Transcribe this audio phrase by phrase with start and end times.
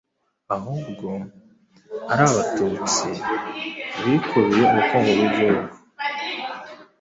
[0.55, 1.09] ahubwo
[2.11, 3.09] ari abatutsi
[4.03, 5.75] bikubiye ubukungu bw’igihugu.